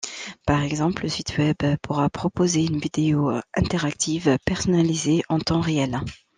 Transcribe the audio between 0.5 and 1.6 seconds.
exemple, le site web